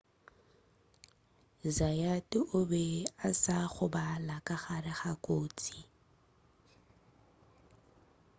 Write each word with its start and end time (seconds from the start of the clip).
zayat 1.75 2.29
o 2.59 2.59
be 2.69 2.85
a 3.27 3.29
sa 3.43 3.57
gobala 3.73 4.35
ka 4.47 4.55
gare 4.63 4.93
ga 4.99 5.13
kotsi 5.25 5.77